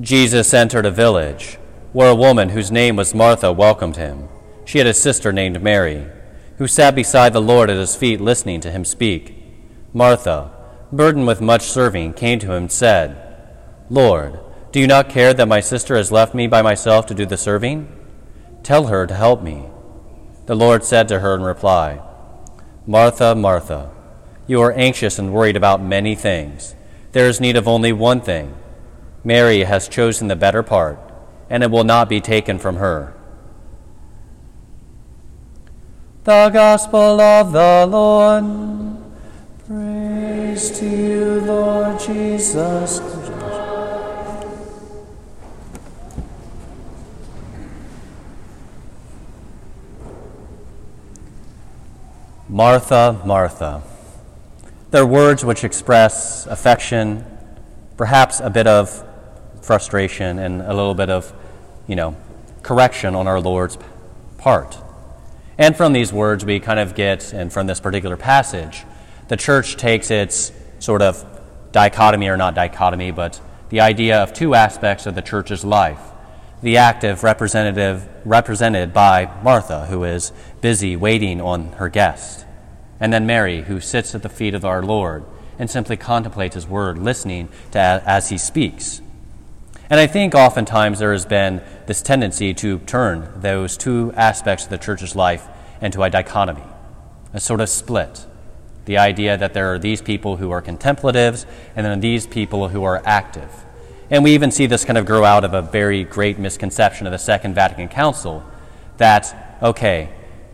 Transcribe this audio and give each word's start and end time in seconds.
Jesus 0.00 0.54
entered 0.54 0.86
a 0.86 0.92
village 0.92 1.58
where 1.92 2.10
a 2.10 2.14
woman 2.14 2.50
whose 2.50 2.70
name 2.70 2.94
was 2.94 3.14
Martha 3.14 3.50
welcomed 3.50 3.96
him. 3.96 4.28
She 4.64 4.78
had 4.78 4.86
a 4.86 4.94
sister 4.94 5.32
named 5.32 5.60
Mary, 5.60 6.06
who 6.58 6.68
sat 6.68 6.94
beside 6.94 7.32
the 7.32 7.40
Lord 7.40 7.68
at 7.68 7.76
his 7.76 7.96
feet 7.96 8.20
listening 8.20 8.60
to 8.60 8.70
him 8.70 8.84
speak. 8.84 9.34
Martha, 9.92 10.52
burdened 10.92 11.26
with 11.26 11.40
much 11.40 11.62
serving, 11.62 12.12
came 12.12 12.38
to 12.38 12.52
him 12.52 12.64
and 12.64 12.72
said, 12.72 13.16
Lord, 13.90 14.38
do 14.70 14.78
you 14.78 14.86
not 14.86 15.08
care 15.08 15.34
that 15.34 15.48
my 15.48 15.58
sister 15.58 15.96
has 15.96 16.12
left 16.12 16.32
me 16.32 16.46
by 16.46 16.62
myself 16.62 17.06
to 17.06 17.14
do 17.14 17.26
the 17.26 17.36
serving? 17.36 17.92
Tell 18.62 18.86
her 18.86 19.04
to 19.04 19.14
help 19.14 19.42
me. 19.42 19.64
The 20.46 20.54
Lord 20.54 20.84
said 20.84 21.08
to 21.08 21.20
her 21.20 21.34
in 21.34 21.42
reply, 21.42 22.00
Martha, 22.86 23.34
Martha, 23.34 23.90
you 24.46 24.60
are 24.60 24.72
anxious 24.72 25.18
and 25.18 25.32
worried 25.32 25.56
about 25.56 25.82
many 25.82 26.14
things. 26.14 26.76
There 27.12 27.26
is 27.26 27.40
need 27.40 27.56
of 27.56 27.66
only 27.66 27.92
one 27.92 28.20
thing. 28.20 28.54
Mary 29.24 29.64
has 29.64 29.88
chosen 29.88 30.28
the 30.28 30.36
better 30.36 30.62
part, 30.62 30.98
and 31.50 31.62
it 31.62 31.70
will 31.70 31.84
not 31.84 32.08
be 32.08 32.20
taken 32.20 32.58
from 32.58 32.76
her. 32.76 33.14
The 36.24 36.50
Gospel 36.50 37.20
of 37.20 37.52
the 37.52 37.86
Lord. 37.88 38.44
Praise 39.66 40.70
to 40.78 40.86
you, 40.86 41.40
Lord 41.40 41.98
Jesus. 42.00 43.00
Martha, 52.48 53.20
Martha. 53.24 53.82
They're 54.90 55.06
words 55.06 55.44
which 55.44 55.64
express 55.64 56.46
affection, 56.46 57.24
perhaps 57.96 58.40
a 58.40 58.50
bit 58.50 58.66
of 58.66 59.07
frustration, 59.62 60.38
and 60.38 60.62
a 60.62 60.74
little 60.74 60.94
bit 60.94 61.10
of, 61.10 61.32
you 61.86 61.96
know, 61.96 62.16
correction 62.62 63.14
on 63.14 63.26
our 63.26 63.40
Lord's 63.40 63.78
part. 64.38 64.78
And 65.56 65.76
from 65.76 65.92
these 65.92 66.12
words, 66.12 66.44
we 66.44 66.60
kind 66.60 66.78
of 66.78 66.94
get, 66.94 67.32
and 67.32 67.52
from 67.52 67.66
this 67.66 67.80
particular 67.80 68.16
passage, 68.16 68.84
the 69.28 69.36
church 69.36 69.76
takes 69.76 70.10
its 70.10 70.52
sort 70.78 71.02
of 71.02 71.24
dichotomy, 71.72 72.28
or 72.28 72.36
not 72.36 72.54
dichotomy, 72.54 73.10
but 73.10 73.40
the 73.68 73.80
idea 73.80 74.22
of 74.22 74.32
two 74.32 74.54
aspects 74.54 75.06
of 75.06 75.14
the 75.14 75.22
church's 75.22 75.64
life 75.64 76.00
the 76.62 76.76
active 76.76 77.22
representative 77.22 78.08
represented 78.24 78.92
by 78.92 79.30
Martha, 79.42 79.86
who 79.86 80.04
is 80.04 80.32
busy 80.60 80.96
waiting 80.96 81.40
on 81.40 81.72
her 81.74 81.88
guest, 81.88 82.44
and 82.98 83.12
then 83.12 83.26
Mary, 83.26 83.62
who 83.62 83.80
sits 83.80 84.14
at 84.14 84.22
the 84.22 84.28
feet 84.28 84.54
of 84.54 84.64
our 84.64 84.82
Lord 84.82 85.24
and 85.58 85.70
simply 85.70 85.96
contemplates 85.96 86.54
his 86.54 86.66
word, 86.66 86.98
listening 86.98 87.48
to 87.72 87.78
as 87.78 88.28
he 88.28 88.38
speaks. 88.38 89.00
And 89.90 89.98
I 89.98 90.06
think 90.06 90.34
oftentimes 90.34 90.98
there 90.98 91.12
has 91.12 91.24
been 91.24 91.62
this 91.86 92.02
tendency 92.02 92.52
to 92.54 92.78
turn 92.80 93.32
those 93.36 93.76
two 93.76 94.12
aspects 94.14 94.64
of 94.64 94.70
the 94.70 94.76
church's 94.76 95.16
life 95.16 95.46
into 95.80 96.02
a 96.02 96.10
dichotomy, 96.10 96.62
a 97.32 97.40
sort 97.40 97.62
of 97.62 97.70
split. 97.70 98.26
The 98.84 98.98
idea 98.98 99.38
that 99.38 99.54
there 99.54 99.72
are 99.72 99.78
these 99.78 100.02
people 100.02 100.36
who 100.36 100.50
are 100.50 100.60
contemplatives 100.60 101.46
and 101.74 101.86
then 101.86 102.00
these 102.00 102.26
people 102.26 102.68
who 102.68 102.84
are 102.84 103.02
active. 103.06 103.50
And 104.10 104.24
we 104.24 104.32
even 104.32 104.50
see 104.50 104.66
this 104.66 104.84
kind 104.84 104.98
of 104.98 105.06
grow 105.06 105.24
out 105.24 105.44
of 105.44 105.54
a 105.54 105.62
very 105.62 106.04
great 106.04 106.38
misconception 106.38 107.06
of 107.06 107.12
the 107.12 107.18
Second 107.18 107.54
Vatican 107.54 107.88
Council 107.88 108.44
that, 108.98 109.58
okay, 109.62 110.10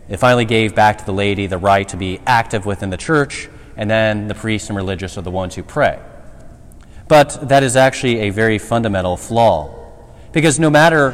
it 0.07 0.17
finally 0.17 0.45
gave 0.45 0.75
back 0.75 0.97
to 0.99 1.05
the 1.05 1.13
laity 1.13 1.47
the 1.47 1.57
right 1.57 1.87
to 1.89 1.97
be 1.97 2.19
active 2.25 2.65
within 2.65 2.89
the 2.89 2.97
church, 2.97 3.49
and 3.75 3.89
then 3.89 4.27
the 4.27 4.35
priests 4.35 4.69
and 4.69 4.77
religious 4.77 5.17
are 5.17 5.21
the 5.21 5.31
ones 5.31 5.55
who 5.55 5.63
pray. 5.63 5.99
But 7.07 7.49
that 7.49 7.63
is 7.63 7.75
actually 7.75 8.19
a 8.21 8.29
very 8.31 8.57
fundamental 8.57 9.15
flaw. 9.17 9.69
Because 10.31 10.59
no 10.59 10.69
matter 10.69 11.11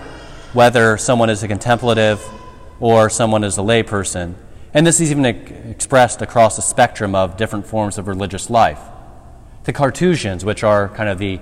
whether 0.53 0.97
someone 0.97 1.30
is 1.30 1.44
a 1.44 1.47
contemplative 1.47 2.23
or 2.80 3.09
someone 3.09 3.44
is 3.44 3.58
a 3.58 3.61
layperson, 3.61 4.36
and 4.73 4.88
this 4.88 5.02
is 5.02 5.12
even 5.12 5.25
expressed 5.25 6.22
across 6.22 6.56
the 6.56 6.62
spectrum 6.62 7.13
of 7.13 7.35
different 7.35 7.68
forms 7.68 7.97
of 7.97 8.07
religious 8.07 8.50
life, 8.50 8.79
the 9.66 9.74
Carthusians, 9.74 10.46
which 10.46 10.63
are 10.63 10.90
kind 10.90 11.09
of 11.09 11.19
the 11.19 11.40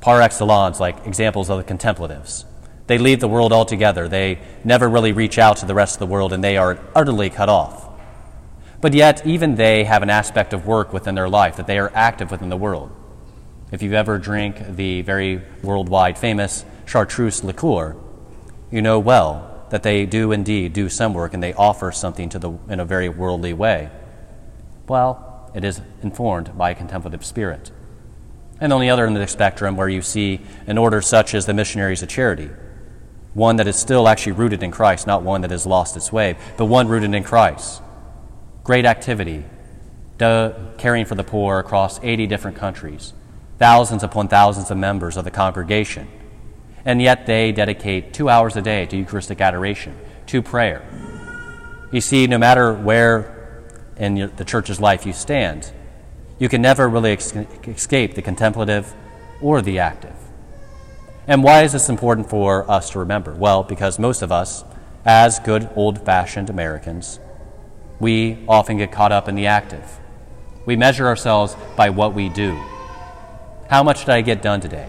par 0.00 0.22
excellence, 0.22 0.80
like 0.80 1.06
examples 1.06 1.50
of 1.50 1.58
the 1.58 1.64
contemplatives. 1.64 2.44
They 2.86 2.98
leave 2.98 3.20
the 3.20 3.28
world 3.28 3.52
altogether. 3.52 4.08
They 4.08 4.38
never 4.64 4.88
really 4.88 5.12
reach 5.12 5.38
out 5.38 5.58
to 5.58 5.66
the 5.66 5.74
rest 5.74 5.96
of 5.96 5.98
the 6.00 6.06
world, 6.06 6.32
and 6.32 6.42
they 6.42 6.56
are 6.56 6.78
utterly 6.94 7.30
cut 7.30 7.48
off. 7.48 7.88
But 8.80 8.94
yet, 8.94 9.26
even 9.26 9.56
they 9.56 9.84
have 9.84 10.02
an 10.02 10.10
aspect 10.10 10.52
of 10.52 10.66
work 10.66 10.92
within 10.92 11.14
their 11.14 11.28
life, 11.28 11.56
that 11.56 11.66
they 11.66 11.78
are 11.78 11.90
active 11.94 12.30
within 12.30 12.48
the 12.48 12.56
world. 12.56 12.90
If 13.72 13.82
you've 13.82 13.92
ever 13.94 14.18
drank 14.18 14.76
the 14.76 15.02
very 15.02 15.42
worldwide 15.62 16.16
famous 16.16 16.64
chartreuse 16.84 17.42
liqueur, 17.42 17.96
you 18.70 18.80
know 18.80 18.98
well 18.98 19.66
that 19.70 19.82
they 19.82 20.06
do 20.06 20.30
indeed 20.30 20.72
do 20.72 20.88
some 20.88 21.12
work 21.12 21.34
and 21.34 21.42
they 21.42 21.52
offer 21.54 21.90
something 21.90 22.28
to 22.28 22.38
the, 22.38 22.52
in 22.68 22.78
a 22.78 22.84
very 22.84 23.08
worldly 23.08 23.52
way. 23.52 23.90
Well, 24.88 25.50
it 25.54 25.64
is 25.64 25.80
informed 26.02 26.56
by 26.56 26.70
a 26.70 26.74
contemplative 26.74 27.24
spirit. 27.24 27.72
And 28.60 28.72
on 28.72 28.80
the 28.80 28.88
other 28.88 29.06
end 29.06 29.16
of 29.16 29.20
the 29.20 29.26
spectrum, 29.26 29.76
where 29.76 29.88
you 29.88 30.00
see 30.00 30.40
an 30.66 30.78
order 30.78 31.02
such 31.02 31.34
as 31.34 31.46
the 31.46 31.54
Missionaries 31.54 32.02
of 32.02 32.08
Charity, 32.08 32.50
one 33.34 33.56
that 33.56 33.66
is 33.66 33.76
still 33.76 34.06
actually 34.06 34.32
rooted 34.32 34.62
in 34.62 34.70
Christ, 34.70 35.06
not 35.06 35.22
one 35.22 35.40
that 35.40 35.50
has 35.50 35.66
lost 35.66 35.96
its 35.96 36.12
way, 36.12 36.36
but 36.56 36.66
one 36.66 36.88
rooted 36.88 37.12
in 37.12 37.24
Christ. 37.24 37.82
Great 38.62 38.86
activity, 38.86 39.44
caring 40.18 41.04
for 41.04 41.16
the 41.16 41.24
poor 41.24 41.58
across 41.58 42.00
80 42.02 42.28
different 42.28 42.56
countries, 42.56 43.12
thousands 43.58 44.02
upon 44.02 44.28
thousands 44.28 44.70
of 44.70 44.76
members 44.76 45.16
of 45.16 45.24
the 45.24 45.30
congregation. 45.30 46.08
And 46.84 47.02
yet 47.02 47.26
they 47.26 47.52
dedicate 47.52 48.12
two 48.12 48.28
hours 48.28 48.56
a 48.56 48.62
day 48.62 48.86
to 48.86 48.96
Eucharistic 48.96 49.40
adoration, 49.40 49.96
to 50.26 50.42
prayer. 50.42 50.86
You 51.90 52.00
see, 52.00 52.26
no 52.26 52.38
matter 52.38 52.72
where 52.72 53.64
in 53.96 54.30
the 54.36 54.44
church's 54.44 54.80
life 54.80 55.06
you 55.06 55.12
stand, 55.12 55.72
you 56.38 56.48
can 56.48 56.60
never 56.60 56.88
really 56.88 57.12
escape 57.12 58.14
the 58.14 58.22
contemplative 58.22 58.94
or 59.40 59.62
the 59.62 59.78
active. 59.78 60.14
And 61.26 61.42
why 61.42 61.62
is 61.62 61.72
this 61.72 61.88
important 61.88 62.28
for 62.28 62.70
us 62.70 62.90
to 62.90 63.00
remember? 63.00 63.34
Well, 63.34 63.62
because 63.62 63.98
most 63.98 64.22
of 64.22 64.30
us, 64.30 64.64
as 65.04 65.40
good 65.40 65.68
old 65.74 66.04
fashioned 66.04 66.50
Americans, 66.50 67.18
we 67.98 68.44
often 68.46 68.76
get 68.76 68.92
caught 68.92 69.12
up 69.12 69.28
in 69.28 69.34
the 69.34 69.46
active. 69.46 69.98
We 70.66 70.76
measure 70.76 71.06
ourselves 71.06 71.56
by 71.74 71.90
what 71.90 72.14
we 72.14 72.28
do. 72.28 72.60
How 73.68 73.82
much 73.82 74.00
did 74.00 74.10
I 74.10 74.20
get 74.20 74.42
done 74.42 74.60
today? 74.60 74.88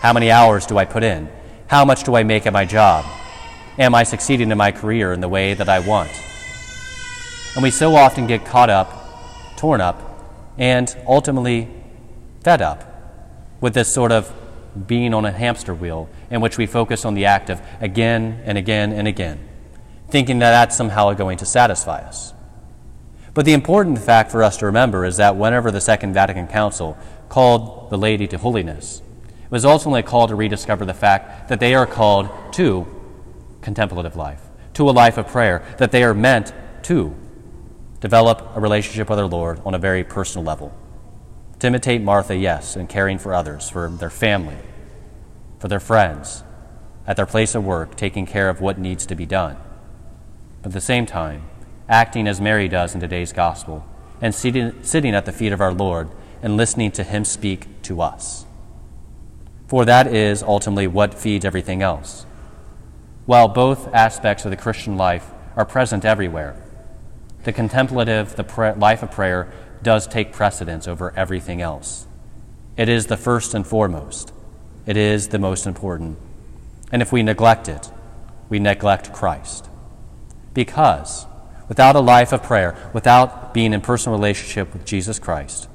How 0.00 0.12
many 0.12 0.30
hours 0.30 0.66
do 0.66 0.76
I 0.76 0.84
put 0.84 1.02
in? 1.02 1.30
How 1.66 1.84
much 1.84 2.04
do 2.04 2.14
I 2.14 2.24
make 2.24 2.46
at 2.46 2.52
my 2.52 2.66
job? 2.66 3.06
Am 3.78 3.94
I 3.94 4.02
succeeding 4.02 4.50
in 4.50 4.58
my 4.58 4.70
career 4.70 5.14
in 5.14 5.20
the 5.20 5.28
way 5.28 5.54
that 5.54 5.68
I 5.68 5.78
want? 5.78 6.10
And 7.54 7.62
we 7.62 7.70
so 7.70 7.94
often 7.96 8.26
get 8.26 8.44
caught 8.44 8.68
up, 8.68 9.56
torn 9.56 9.80
up, 9.80 10.02
and 10.58 10.94
ultimately 11.06 11.68
fed 12.42 12.60
up 12.60 12.84
with 13.62 13.72
this 13.72 13.90
sort 13.90 14.12
of 14.12 14.30
being 14.86 15.14
on 15.14 15.24
a 15.24 15.32
hamster 15.32 15.74
wheel 15.74 16.10
in 16.30 16.42
which 16.42 16.58
we 16.58 16.66
focus 16.66 17.06
on 17.06 17.14
the 17.14 17.24
act 17.24 17.48
of 17.48 17.62
again 17.80 18.42
and 18.44 18.58
again 18.58 18.92
and 18.92 19.08
again, 19.08 19.38
thinking 20.08 20.38
that 20.40 20.50
that's 20.50 20.76
somehow 20.76 21.14
going 21.14 21.38
to 21.38 21.46
satisfy 21.46 22.00
us. 22.00 22.34
But 23.34 23.46
the 23.46 23.54
important 23.54 23.98
fact 23.98 24.30
for 24.30 24.42
us 24.42 24.58
to 24.58 24.66
remember 24.66 25.06
is 25.06 25.16
that 25.16 25.36
whenever 25.36 25.70
the 25.70 25.80
Second 25.80 26.12
Vatican 26.12 26.46
Council 26.46 26.98
called 27.32 27.88
the 27.88 27.96
laity 27.96 28.26
to 28.26 28.36
holiness, 28.36 29.00
it 29.24 29.50
was 29.50 29.64
ultimately 29.64 30.00
a 30.00 30.02
call 30.02 30.28
to 30.28 30.34
rediscover 30.34 30.84
the 30.84 30.92
fact 30.92 31.48
that 31.48 31.60
they 31.60 31.74
are 31.74 31.86
called 31.86 32.28
to 32.52 32.86
contemplative 33.62 34.14
life, 34.14 34.42
to 34.74 34.86
a 34.86 34.92
life 34.92 35.16
of 35.16 35.26
prayer, 35.26 35.64
that 35.78 35.92
they 35.92 36.04
are 36.04 36.12
meant 36.12 36.52
to 36.82 37.16
develop 38.00 38.54
a 38.54 38.60
relationship 38.60 39.08
with 39.08 39.18
our 39.18 39.24
Lord 39.24 39.62
on 39.64 39.72
a 39.72 39.78
very 39.78 40.04
personal 40.04 40.44
level. 40.44 40.76
To 41.60 41.68
imitate 41.68 42.02
Martha, 42.02 42.36
yes, 42.36 42.76
in 42.76 42.86
caring 42.86 43.16
for 43.16 43.32
others, 43.32 43.70
for 43.70 43.88
their 43.88 44.10
family, 44.10 44.58
for 45.58 45.68
their 45.68 45.80
friends, 45.80 46.44
at 47.06 47.16
their 47.16 47.24
place 47.24 47.54
of 47.54 47.64
work, 47.64 47.96
taking 47.96 48.26
care 48.26 48.50
of 48.50 48.60
what 48.60 48.78
needs 48.78 49.06
to 49.06 49.14
be 49.14 49.24
done. 49.24 49.56
But 50.60 50.68
at 50.68 50.74
the 50.74 50.82
same 50.82 51.06
time, 51.06 51.44
acting 51.88 52.28
as 52.28 52.42
Mary 52.42 52.68
does 52.68 52.94
in 52.94 53.00
today's 53.00 53.32
gospel, 53.32 53.86
and 54.20 54.34
sitting, 54.34 54.84
sitting 54.84 55.14
at 55.14 55.24
the 55.24 55.32
feet 55.32 55.52
of 55.52 55.62
our 55.62 55.72
Lord 55.72 56.10
and 56.42 56.56
listening 56.56 56.90
to 56.92 57.04
Him 57.04 57.24
speak 57.24 57.66
to 57.82 58.00
us. 58.02 58.44
For 59.68 59.84
that 59.84 60.06
is 60.06 60.42
ultimately 60.42 60.86
what 60.86 61.14
feeds 61.14 61.44
everything 61.44 61.80
else. 61.80 62.26
While 63.24 63.48
both 63.48 63.92
aspects 63.94 64.44
of 64.44 64.50
the 64.50 64.56
Christian 64.56 64.96
life 64.96 65.30
are 65.56 65.64
present 65.64 66.04
everywhere, 66.04 66.56
the 67.44 67.52
contemplative, 67.52 68.36
the 68.36 68.74
life 68.76 69.02
of 69.02 69.10
prayer, 69.10 69.50
does 69.82 70.06
take 70.06 70.32
precedence 70.32 70.86
over 70.86 71.12
everything 71.16 71.60
else. 71.60 72.06
It 72.76 72.88
is 72.88 73.06
the 73.06 73.16
first 73.16 73.54
and 73.54 73.66
foremost, 73.66 74.32
it 74.86 74.96
is 74.96 75.28
the 75.28 75.38
most 75.38 75.66
important. 75.66 76.18
And 76.90 77.00
if 77.00 77.12
we 77.12 77.22
neglect 77.22 77.68
it, 77.68 77.90
we 78.48 78.58
neglect 78.58 79.12
Christ. 79.12 79.68
Because 80.52 81.26
without 81.68 81.96
a 81.96 82.00
life 82.00 82.32
of 82.32 82.42
prayer, 82.42 82.76
without 82.92 83.54
being 83.54 83.72
in 83.72 83.80
personal 83.80 84.18
relationship 84.18 84.72
with 84.74 84.84
Jesus 84.84 85.18
Christ, 85.18 85.68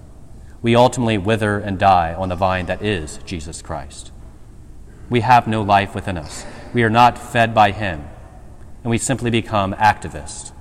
we 0.62 0.76
ultimately 0.76 1.18
wither 1.18 1.60
and 1.60 1.78
die 1.78 2.14
on 2.14 2.30
the 2.30 2.36
vine 2.36 2.66
that 2.66 2.82
is 2.82 3.20
Jesus 3.26 3.62
Christ. 3.62 4.12
we 5.10 5.22
have 5.22 5.48
no 5.48 5.62
life 5.62 5.96
within 5.96 6.18
us. 6.18 6.46
We 6.74 6.84
are 6.84 6.90
not 6.90 7.18
fed 7.18 7.54
by 7.54 7.72
Him, 7.72 8.06
and 8.84 8.92
we 8.92 8.98
simply 8.98 9.30
become 9.30 9.74
activists. 9.74 10.52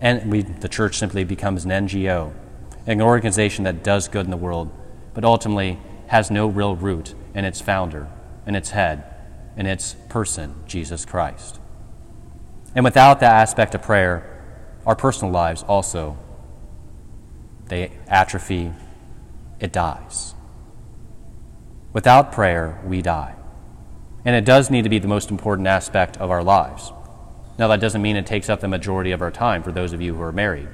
And 0.00 0.30
we, 0.30 0.42
the 0.42 0.68
church 0.68 0.98
simply 0.98 1.24
becomes 1.24 1.64
an 1.64 1.70
NGO, 1.70 2.32
an 2.86 3.00
organization 3.00 3.64
that 3.64 3.82
does 3.82 4.06
good 4.08 4.26
in 4.26 4.30
the 4.30 4.36
world, 4.36 4.70
but 5.14 5.24
ultimately 5.24 5.78
has 6.08 6.30
no 6.30 6.46
real 6.46 6.76
root 6.76 7.14
in 7.34 7.44
its 7.44 7.60
founder, 7.60 8.08
in 8.46 8.54
its 8.54 8.70
head, 8.70 9.04
in 9.56 9.66
its 9.66 9.94
person, 10.08 10.54
Jesus 10.66 11.04
Christ. 11.04 11.58
And 12.74 12.84
without 12.84 13.20
that 13.20 13.32
aspect 13.32 13.74
of 13.74 13.82
prayer, 13.82 14.44
our 14.86 14.94
personal 14.94 15.32
lives 15.32 15.62
also 15.62 16.18
they 17.68 17.92
atrophy, 18.06 18.72
it 19.60 19.72
dies. 19.72 20.34
Without 21.92 22.32
prayer, 22.32 22.80
we 22.84 23.02
die. 23.02 23.34
And 24.24 24.36
it 24.36 24.44
does 24.44 24.70
need 24.70 24.82
to 24.82 24.90
be 24.90 24.98
the 24.98 25.08
most 25.08 25.30
important 25.30 25.66
aspect 25.68 26.16
of 26.18 26.30
our 26.30 26.42
lives. 26.42 26.92
Now, 27.58 27.68
that 27.68 27.80
doesn't 27.80 28.02
mean 28.02 28.16
it 28.16 28.26
takes 28.26 28.48
up 28.48 28.60
the 28.60 28.68
majority 28.68 29.10
of 29.10 29.22
our 29.22 29.30
time 29.30 29.62
for 29.62 29.72
those 29.72 29.92
of 29.92 30.00
you 30.00 30.14
who 30.14 30.22
are 30.22 30.32
married, 30.32 30.68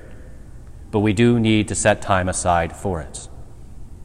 but 0.91 1.01
we 1.01 1.13
do 1.13 1.41
need 1.41 1.69
to 1.69 1.75
set 1.75 2.03
time 2.03 2.29
aside 2.29 2.77
for 2.77 3.01
it. 3.01 3.29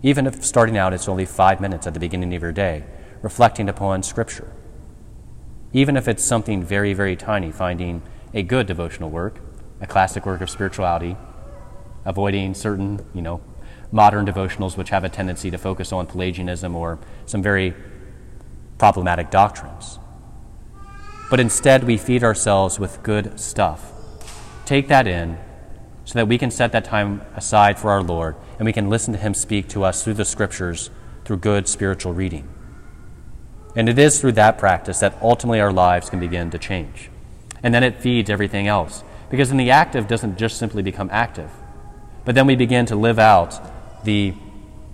Even 0.01 0.25
if 0.25 0.45
starting 0.45 0.77
out 0.77 0.93
it's 0.93 1.09
only 1.09 1.25
five 1.25 1.59
minutes 1.59 1.85
at 1.87 1.93
the 1.93 1.99
beginning 1.99 2.33
of 2.33 2.41
your 2.41 2.53
day, 2.53 2.85
reflecting 3.21 3.67
upon 3.67 4.01
Scripture. 4.01 4.53
Even 5.73 5.97
if 5.97 6.07
it's 6.07 6.23
something 6.23 6.63
very, 6.63 6.93
very 6.93 7.15
tiny, 7.15 7.51
finding 7.51 8.01
a 8.33 8.43
good 8.43 8.65
devotional 8.65 9.09
work, 9.09 9.39
a 9.81 9.87
classic 9.87 10.25
work 10.25 10.39
of 10.41 10.49
spirituality, 10.49 11.17
avoiding 12.05 12.53
certain, 12.53 13.05
you 13.13 13.21
know, 13.21 13.41
modern 13.91 14.25
devotionals 14.25 14.77
which 14.77 14.89
have 14.89 15.03
a 15.03 15.09
tendency 15.09 15.49
to 15.51 15.57
focus 15.57 15.91
on 15.91 16.05
Pelagianism 16.07 16.75
or 16.75 16.99
some 17.25 17.41
very 17.41 17.73
problematic 18.77 19.29
doctrines. 19.29 19.99
But 21.29 21.39
instead, 21.39 21.83
we 21.83 21.97
feed 21.97 22.23
ourselves 22.23 22.79
with 22.79 23.03
good 23.03 23.39
stuff. 23.39 23.91
Take 24.65 24.87
that 24.87 25.07
in 25.07 25.37
so 26.05 26.13
that 26.13 26.27
we 26.27 26.37
can 26.37 26.49
set 26.49 26.71
that 26.71 26.85
time 26.85 27.21
aside 27.35 27.77
for 27.77 27.91
our 27.91 28.01
Lord 28.01 28.35
and 28.57 28.65
we 28.65 28.73
can 28.73 28.89
listen 28.89 29.13
to 29.13 29.19
Him 29.19 29.33
speak 29.33 29.67
to 29.69 29.83
us 29.83 30.03
through 30.03 30.15
the 30.15 30.25
Scriptures 30.25 30.89
through 31.25 31.37
good 31.37 31.67
spiritual 31.67 32.13
reading. 32.13 32.47
And 33.75 33.87
it 33.87 33.99
is 33.99 34.19
through 34.19 34.31
that 34.33 34.57
practice 34.57 34.99
that 34.99 35.17
ultimately 35.21 35.59
our 35.59 35.71
lives 35.71 36.09
can 36.09 36.19
begin 36.19 36.49
to 36.51 36.57
change. 36.57 37.11
And 37.61 37.73
then 37.73 37.83
it 37.83 37.97
feeds 37.97 38.29
everything 38.29 38.67
else. 38.67 39.03
Because 39.29 39.49
then 39.49 39.57
the 39.57 39.69
active 39.69 40.07
doesn't 40.07 40.37
just 40.37 40.57
simply 40.57 40.81
become 40.81 41.09
active, 41.11 41.51
but 42.25 42.33
then 42.33 42.47
we 42.47 42.55
begin 42.55 42.87
to 42.87 42.95
live 42.95 43.19
out 43.19 43.61
the 44.03 44.33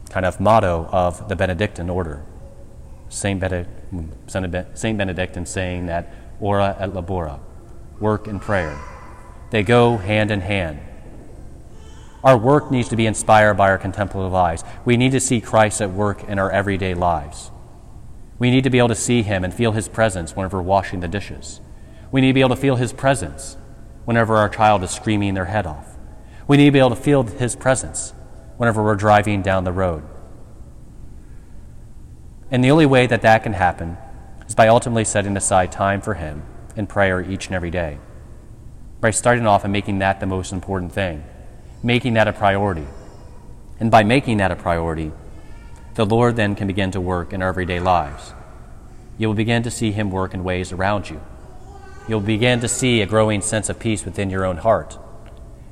kind 0.10 0.26
of 0.26 0.40
motto 0.40 0.88
of 0.92 1.28
the 1.30 1.36
Benedictine 1.36 1.90
order. 1.90 2.24
Saint, 3.10 3.40
Benedict, 3.40 3.70
Saint 4.78 4.98
Benedictine 4.98 5.46
saying 5.46 5.86
that 5.86 6.14
ora 6.40 6.76
et 6.80 6.92
labora, 6.92 7.40
work 8.00 8.28
and 8.28 8.42
prayer. 8.42 8.78
They 9.52 9.64
go 9.64 9.98
hand 9.98 10.32
in 10.32 10.42
hand. 10.42 10.80
Our 12.24 12.38
work 12.38 12.72
needs 12.72 12.90
to 12.90 12.96
be 12.96 13.06
inspired 13.06 13.54
by 13.54 13.70
our 13.70 13.78
contemplative 13.78 14.32
lives. 14.32 14.64
We 14.84 14.98
need 14.98 15.12
to 15.12 15.20
see 15.20 15.40
Christ 15.40 15.80
at 15.82 15.92
work 15.92 16.24
in 16.24 16.40
our 16.40 16.52
everyday 16.52 16.96
lives. 16.96 17.52
We 18.40 18.50
need 18.50 18.64
to 18.64 18.70
be 18.70 18.80
able 18.80 18.90
to 18.90 18.96
see 18.96 19.22
Him 19.22 19.44
and 19.44 19.54
feel 19.54 19.74
His 19.74 19.88
presence 19.88 20.36
whenever 20.36 20.58
we're 20.58 20.64
washing 20.64 21.00
the 21.00 21.08
dishes. 21.08 21.62
We 22.12 22.22
need 22.22 22.30
to 22.30 22.34
be 22.34 22.42
able 22.42 22.56
to 22.56 22.62
feel 22.62 22.78
His 22.78 22.92
presence 22.92 23.58
whenever 24.06 24.38
our 24.38 24.50
child 24.50 24.84
is 24.84 24.92
screaming 24.92 25.36
their 25.36 25.46
head 25.46 25.68
off. 25.68 25.98
We 26.48 26.58
need 26.58 26.66
to 26.66 26.72
be 26.72 26.80
able 26.80 26.90
to 26.90 26.96
feel 26.96 27.24
His 27.24 27.56
presence 27.56 28.14
whenever 28.58 28.84
we're 28.84 28.96
driving 28.96 29.42
down 29.42 29.64
the 29.64 29.72
road. 29.72 30.04
And 32.52 32.64
the 32.64 32.72
only 32.72 32.86
way 32.86 33.08
that 33.08 33.22
that 33.24 33.44
can 33.44 33.54
happen 33.54 33.98
is 34.48 34.56
by 34.56 34.68
ultimately 34.68 35.04
setting 35.04 35.36
aside 35.36 35.72
time 35.72 36.02
for 36.02 36.14
Him 36.14 36.44
in 36.76 36.88
prayer 36.88 37.22
each 37.22 37.48
and 37.48 37.56
every 37.56 37.72
day. 37.72 37.98
By 39.02 39.12
starting 39.12 39.48
off 39.48 39.64
and 39.64 39.74
making 39.74 40.00
that 40.00 40.20
the 40.20 40.26
most 40.26 40.54
important 40.54 40.92
thing, 40.92 41.24
making 41.84 42.14
that 42.14 42.28
a 42.28 42.34
priority. 42.34 42.88
And 43.80 43.92
by 43.92 44.04
making 44.04 44.38
that 44.38 44.52
a 44.52 44.56
priority, 44.56 45.12
the 45.96 46.06
Lord 46.06 46.36
then 46.36 46.56
can 46.56 46.68
begin 46.68 46.92
to 46.92 47.02
work 47.02 47.34
in 47.34 47.42
our 47.42 47.50
everyday 47.50 47.80
lives. 47.80 48.34
You 49.18 49.28
will 49.28 49.36
begin 49.36 49.64
to 49.64 49.72
see 49.72 49.92
Him 49.92 50.12
work 50.12 50.34
in 50.34 50.44
ways 50.44 50.72
around 50.72 51.10
you. 51.10 51.22
You'll 52.08 52.22
begin 52.22 52.60
to 52.62 52.68
see 52.68 53.02
a 53.02 53.06
growing 53.06 53.42
sense 53.42 53.70
of 53.70 53.80
peace 53.80 54.06
within 54.06 54.30
your 54.30 54.46
own 54.46 54.58
heart. 54.58 54.98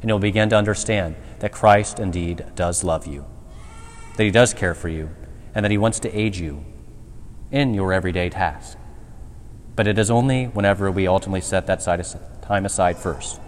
And 0.04 0.10
you'll 0.10 0.20
begin 0.20 0.50
to 0.50 0.58
understand 0.58 1.16
that 1.40 1.54
Christ 1.54 1.98
indeed 1.98 2.46
does 2.56 2.84
love 2.84 3.08
you, 3.08 3.26
that 4.18 4.24
He 4.26 4.32
does 4.32 4.54
care 4.54 4.76
for 4.76 4.90
you, 4.90 5.10
and 5.56 5.64
that 5.64 5.72
He 5.72 5.78
wants 5.78 6.02
to 6.02 6.14
aid 6.14 6.36
you 6.36 6.66
in 7.52 7.74
your 7.74 7.94
everyday 7.94 8.28
task. 8.28 8.78
But 9.78 9.88
it 9.88 9.98
is 9.98 10.12
only 10.12 10.48
whenever 10.48 10.92
we 10.92 11.08
ultimately 11.08 11.40
set 11.40 11.68
that 11.68 11.80
time 12.42 12.66
aside 12.66 12.98
first, 12.98 13.40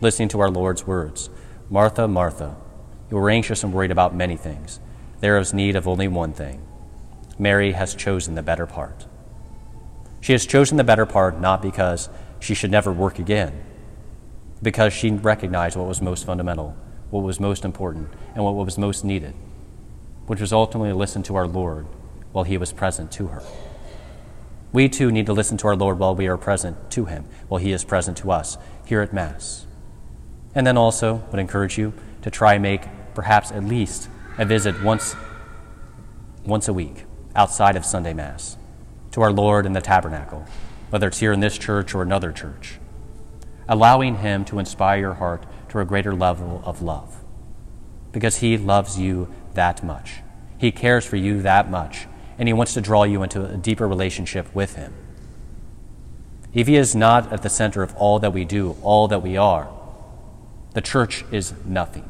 listening 0.00 0.28
to 0.28 0.38
our 0.38 0.50
Lord's 0.50 0.86
words 0.86 1.30
Martha, 1.68 2.06
Martha, 2.06 2.54
you 3.10 3.18
are 3.18 3.28
anxious 3.28 3.64
and 3.64 3.72
worried 3.72 3.90
about 3.90 4.14
many 4.14 4.36
things. 4.36 4.78
There 5.18 5.36
is 5.36 5.52
need 5.52 5.74
of 5.74 5.88
only 5.88 6.06
one 6.06 6.32
thing. 6.32 6.64
Mary 7.40 7.72
has 7.72 7.96
chosen 7.96 8.36
the 8.36 8.42
better 8.44 8.66
part. 8.66 9.06
She 10.20 10.30
has 10.30 10.46
chosen 10.46 10.76
the 10.76 10.84
better 10.84 11.06
part 11.06 11.40
not 11.40 11.60
because 11.60 12.08
she 12.38 12.54
should 12.54 12.70
never 12.70 12.92
work 12.92 13.18
again, 13.18 13.64
because 14.62 14.92
she 14.92 15.10
recognized 15.10 15.76
what 15.76 15.86
was 15.86 16.02
most 16.02 16.24
fundamental, 16.24 16.76
what 17.10 17.22
was 17.22 17.40
most 17.40 17.64
important, 17.64 18.08
and 18.34 18.44
what 18.44 18.54
was 18.54 18.78
most 18.78 19.04
needed, 19.04 19.34
which 20.26 20.40
was 20.40 20.52
ultimately 20.52 20.90
to 20.90 20.96
listen 20.96 21.22
to 21.24 21.36
our 21.36 21.46
Lord 21.46 21.86
while 22.32 22.44
He 22.44 22.58
was 22.58 22.72
present 22.72 23.10
to 23.12 23.28
her. 23.28 23.42
We 24.72 24.88
too 24.88 25.10
need 25.10 25.26
to 25.26 25.32
listen 25.32 25.56
to 25.58 25.68
our 25.68 25.76
Lord 25.76 25.98
while 25.98 26.14
we 26.14 26.26
are 26.26 26.36
present 26.36 26.90
to 26.92 27.06
Him, 27.06 27.24
while 27.48 27.60
He 27.60 27.72
is 27.72 27.84
present 27.84 28.18
to 28.18 28.30
us 28.30 28.58
here 28.84 29.00
at 29.00 29.12
Mass. 29.12 29.66
And 30.54 30.66
then 30.66 30.76
also 30.76 31.24
would 31.30 31.40
encourage 31.40 31.78
you 31.78 31.94
to 32.22 32.30
try 32.30 32.54
and 32.54 32.62
make 32.62 32.82
perhaps 33.14 33.50
at 33.50 33.64
least 33.64 34.08
a 34.36 34.44
visit 34.44 34.82
once, 34.82 35.16
once 36.44 36.68
a 36.68 36.72
week 36.72 37.04
outside 37.34 37.76
of 37.76 37.84
Sunday 37.84 38.12
Mass 38.12 38.56
to 39.12 39.22
our 39.22 39.32
Lord 39.32 39.66
in 39.66 39.72
the 39.72 39.80
tabernacle, 39.80 40.44
whether 40.90 41.08
it's 41.08 41.20
here 41.20 41.32
in 41.32 41.40
this 41.40 41.56
church 41.56 41.94
or 41.94 42.02
another 42.02 42.32
church, 42.32 42.78
allowing 43.68 44.16
Him 44.16 44.44
to 44.46 44.58
inspire 44.58 44.98
your 44.98 45.14
heart 45.14 45.44
to 45.68 45.78
a 45.78 45.84
greater 45.84 46.14
level 46.14 46.62
of 46.64 46.82
love. 46.82 47.22
Because 48.12 48.38
He 48.38 48.56
loves 48.56 48.98
you 48.98 49.28
that 49.54 49.84
much. 49.84 50.20
He 50.56 50.72
cares 50.72 51.04
for 51.04 51.16
you 51.16 51.42
that 51.42 51.70
much, 51.70 52.06
and 52.38 52.48
He 52.48 52.52
wants 52.52 52.74
to 52.74 52.80
draw 52.80 53.04
you 53.04 53.22
into 53.22 53.44
a 53.44 53.56
deeper 53.56 53.86
relationship 53.86 54.52
with 54.54 54.76
Him. 54.76 54.94
If 56.54 56.66
He 56.66 56.76
is 56.76 56.94
not 56.94 57.32
at 57.32 57.42
the 57.42 57.50
center 57.50 57.82
of 57.82 57.94
all 57.96 58.18
that 58.20 58.32
we 58.32 58.44
do, 58.44 58.76
all 58.82 59.08
that 59.08 59.22
we 59.22 59.36
are, 59.36 59.68
the 60.72 60.80
church 60.80 61.24
is 61.30 61.52
nothing. 61.64 62.08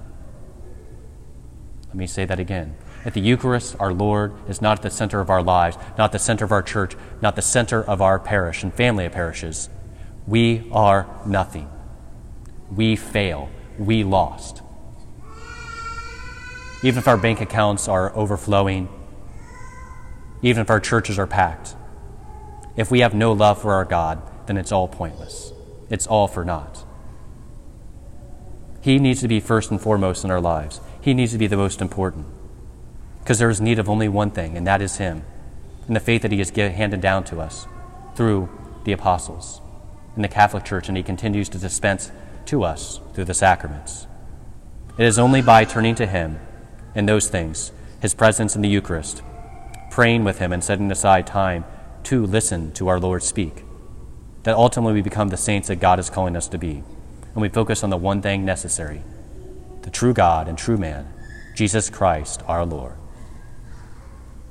Let 1.88 1.97
me 1.97 2.06
say 2.06 2.25
that 2.25 2.38
again. 2.38 2.76
At 3.04 3.14
the 3.14 3.21
Eucharist, 3.21 3.76
our 3.80 3.92
Lord 3.92 4.35
is 4.49 4.61
not 4.61 4.78
at 4.78 4.82
the 4.82 4.90
center 4.90 5.21
of 5.21 5.30
our 5.30 5.42
lives, 5.42 5.76
not 5.97 6.12
the 6.12 6.18
center 6.18 6.44
of 6.44 6.52
our 6.52 6.62
church, 6.62 6.97
not 7.23 7.37
the 7.37 7.42
center 7.42 7.82
of 7.82 8.02
our 8.02 8.18
parish 8.18 8.62
and 8.62 8.75
family 8.75 9.06
of 9.06 9.12
parishes. 9.12 9.71
We 10.28 10.68
are 10.73 11.06
nothing. 11.25 11.70
We 12.70 12.97
fail. 12.97 13.49
We 13.78 14.04
lost. 14.04 14.61
Even 16.82 16.99
if 16.99 17.08
our 17.08 17.16
bank 17.16 17.40
accounts 17.40 17.88
are 17.88 18.14
overflowing, 18.14 18.90
even 20.42 20.61
if 20.61 20.68
our 20.68 20.80
churches 20.80 21.18
are 21.18 21.26
packed, 21.26 21.76
if 22.76 22.90
we 22.90 23.00
have 23.00 23.14
no 23.14 23.32
love 23.32 23.62
for 23.62 23.73
our 23.73 23.87
God, 23.87 24.20
then 24.47 24.58
it's 24.58 24.70
all 24.70 24.87
pointless. 24.87 25.54
It's 25.88 26.06
all 26.06 26.28
for 26.28 26.44
naught. 26.44 26.85
He 28.82 28.99
needs 28.99 29.23
to 29.23 29.28
be 29.28 29.40
first 29.40 29.70
and 29.70 29.80
foremost 29.80 30.25
in 30.25 30.30
our 30.30 30.42
lives. 30.42 30.82
He 31.00 31.14
needs 31.14 31.32
to 31.32 31.38
be 31.38 31.47
the 31.47 31.56
most 31.56 31.80
important 31.80 32.26
because 33.20 33.38
there 33.38 33.49
is 33.49 33.62
need 33.62 33.78
of 33.78 33.88
only 33.88 34.08
one 34.08 34.30
thing, 34.30 34.58
and 34.58 34.66
that 34.66 34.82
is 34.82 34.99
Him, 34.99 35.23
and 35.87 35.97
the 35.97 36.00
faith 36.00 36.20
that 36.20 36.32
He 36.32 36.38
has 36.38 36.50
handed 36.50 37.00
down 37.00 37.25
to 37.25 37.40
us 37.40 37.66
through 38.14 38.50
the 38.85 38.92
apostles 38.92 39.62
in 40.18 40.22
the 40.22 40.28
Catholic 40.28 40.64
Church, 40.64 40.88
and 40.88 40.96
He 40.96 41.02
continues 41.04 41.48
to 41.50 41.58
dispense 41.58 42.10
to 42.46 42.64
us 42.64 42.98
through 43.14 43.26
the 43.26 43.34
sacraments. 43.34 44.08
It 44.98 45.06
is 45.06 45.16
only 45.16 45.40
by 45.40 45.64
turning 45.64 45.94
to 45.94 46.06
Him 46.06 46.40
in 46.96 47.06
those 47.06 47.28
things, 47.28 47.70
His 48.02 48.14
presence 48.14 48.56
in 48.56 48.62
the 48.62 48.68
Eucharist, 48.68 49.22
praying 49.92 50.25
with 50.25 50.40
Him, 50.40 50.52
and 50.52 50.62
setting 50.62 50.90
aside 50.90 51.25
time 51.25 51.64
to 52.02 52.26
listen 52.26 52.72
to 52.72 52.88
our 52.88 52.98
Lord 52.98 53.22
speak, 53.22 53.62
that 54.42 54.56
ultimately 54.56 54.94
we 54.94 55.02
become 55.02 55.28
the 55.28 55.37
saints 55.37 55.68
that 55.68 55.76
God 55.76 56.00
is 56.00 56.10
calling 56.10 56.34
us 56.34 56.48
to 56.48 56.58
be, 56.58 56.82
and 57.32 57.40
we 57.40 57.48
focus 57.48 57.84
on 57.84 57.90
the 57.90 57.96
one 57.96 58.20
thing 58.20 58.44
necessary 58.44 59.02
the 59.82 59.90
true 59.90 60.12
God 60.12 60.48
and 60.48 60.58
true 60.58 60.76
man, 60.76 61.06
Jesus 61.54 61.88
Christ 61.88 62.42
our 62.48 62.66
Lord. 62.66 62.94